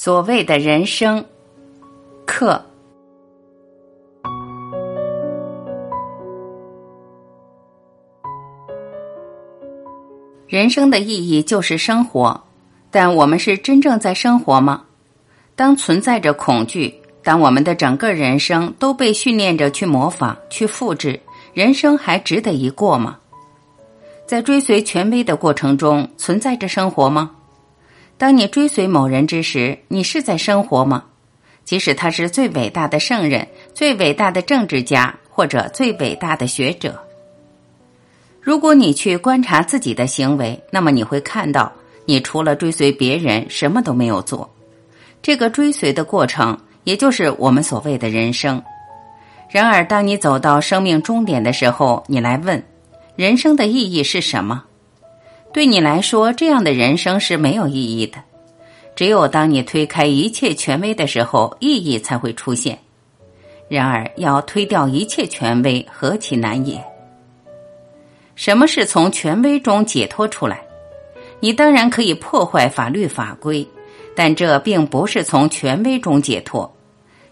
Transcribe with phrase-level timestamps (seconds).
[0.00, 1.24] 所谓的人生
[2.24, 2.64] 课，
[10.46, 12.40] 人生的意义就是生活，
[12.92, 14.84] 但我们是真正在生活吗？
[15.56, 16.94] 当存在着恐惧，
[17.24, 21.18] 当我们的整个人生都被训练着去模仿、去复制，
[21.52, 23.18] 人生还值得一过吗？
[24.28, 27.32] 在追随权威的过程中，存在着生活吗？
[28.18, 31.04] 当你追随某人之时，你是在生活吗？
[31.64, 36.98] 即使他是最伟大的圣人、最伟大的政治家或者最伟大的学者，
[38.40, 41.70] 如果你去观察自己的行为，那么你会看到，
[42.06, 44.50] 你除了追随别人，什么都没有做。
[45.22, 48.60] 这个追随的过程，也就是我们所谓的人生。
[49.48, 52.60] 然而，当你走到生命终点的时候，你来问：
[53.14, 54.64] 人生的意义是什么？
[55.58, 58.22] 对你来说，这样的人生是没有意义的。
[58.94, 62.78] 只有当你推开一切权威的时候，意义才会出现。
[63.68, 66.80] 然而，要推掉一切权威，何其难也！
[68.36, 70.62] 什么是从权威中解脱出来？
[71.40, 73.66] 你当然可以破坏法律法规，
[74.14, 76.72] 但这并不是从权威中解脱。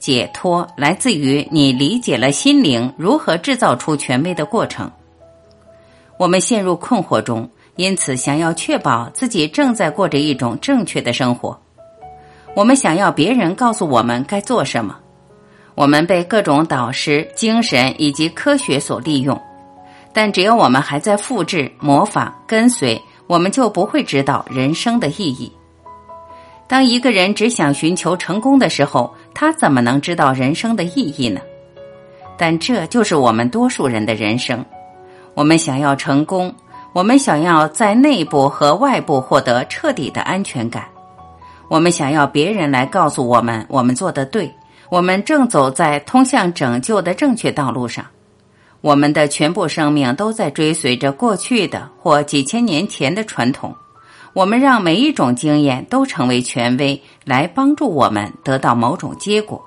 [0.00, 4.90] 解脱来自于你理解了心灵如何制造出权威的过程。
[6.18, 7.48] 我们陷入困惑中。
[7.78, 11.56] 因此，想要确保自己正在过着一种正确的生活，
[12.56, 14.98] 我们想要别人告诉我们该做什么。
[15.76, 19.40] 我们被各种导师、精神以及科学所利用，
[20.12, 25.52] 但只要我们还在复制、模仿、跟随，我们就不会知道人生的意义。
[26.66, 31.40] 当一个人只想寻求成功的时候，他怎么能知道人生的意义呢？
[32.36, 34.64] 但这就是我们多数人的人生。
[35.34, 36.52] 我们想要成功。
[36.92, 40.84] 我们想要在内部和外部获得彻底的安全感，
[41.68, 44.52] 我们想要别人来告诉我们我们做的对，
[44.90, 48.04] 我们正走在通向拯救的正确道路上。
[48.80, 53.74] 我们的全部生命都在追随着过去的或几千年前的传统，
[54.32, 59.62] 我们让每一种经验都成为权威，来帮助我们得到某种结果。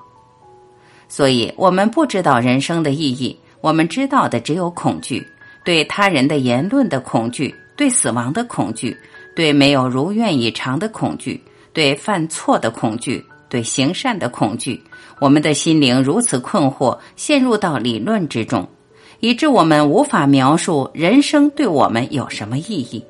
[1.08, 5.26] 所以，我们不知道人生的意义，我们知道的只有恐惧。
[5.64, 8.96] 对他人的言论的恐惧，对死亡的恐惧，
[9.34, 11.40] 对没有如愿以偿的恐惧，
[11.72, 14.82] 对犯错的恐惧，对行善的恐惧，
[15.20, 18.68] 我们的心灵如此困惑，陷入到理论之中，
[19.20, 23.04] 以致我们无法描述人生对我们有什么意义。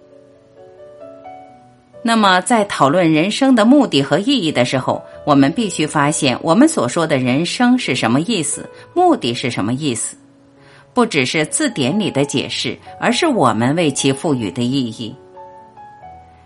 [2.05, 10.17] 那么，在讨论人生的目的和意义的时候，我们必须发现，我们所说的人生是什么意思，目的是什么意思。
[10.95, 15.15] 不只是字典里的解释，而是我们为其赋予的意义。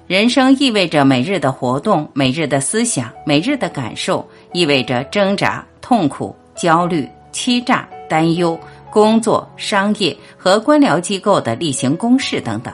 [0.07, 8.59] 人生意味着每日的活动、每日的思想、每日的感受，意味着挣扎、痛苦、焦虑、欺诈、担忧、
[8.89, 12.73] 工作、商业和官僚机构的例行公事等等。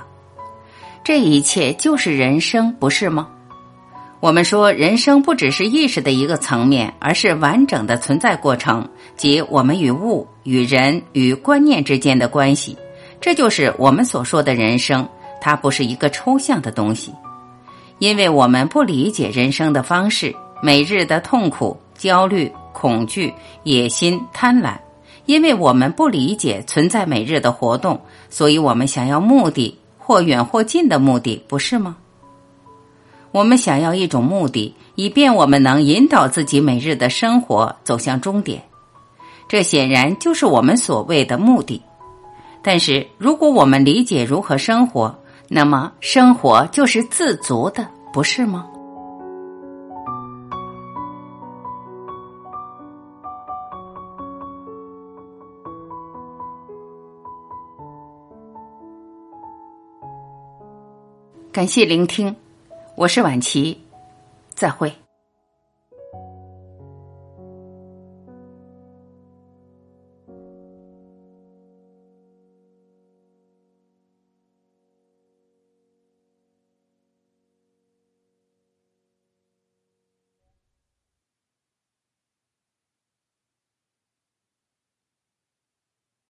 [1.03, 3.28] 这一切就是人生，不是吗？
[4.22, 12.78] 我们说，人生不只是意识的一个层面，而是完整的存在过程，即我们与物、与人、与观念之间的关系。
[13.21, 15.09] 这就是我们所说的人生，
[15.41, 17.12] 它不是一个抽象的东西。
[17.99, 23.34] 因为我们不理解人生的方式，每日的痛苦、焦虑、恐惧、
[23.65, 24.75] 野心、贪婪；
[25.27, 28.00] 因为我们不理解存在每日的活动，
[28.31, 31.97] 所以我们想要目的，或远或近的目的，不是吗？
[33.32, 38.62] 我们想要一种目的，以便我们能引导自己每日的生活走向终点。
[39.48, 41.81] 这显然就是我们所谓的目的。
[42.62, 48.66] 但是，如果我们理解如何生活，那么生活就是自足的，不是吗？
[61.50, 62.34] 感谢聆听。
[62.94, 63.80] 我是晚琪，
[64.54, 65.02] 再会。